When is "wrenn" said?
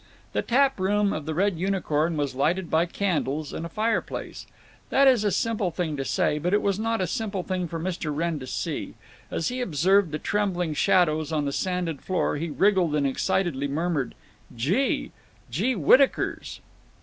8.11-8.39